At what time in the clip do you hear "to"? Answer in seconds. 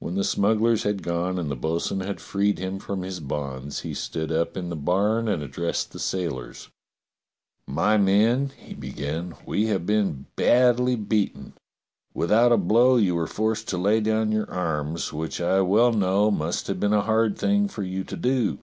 13.68-13.78, 18.04-18.16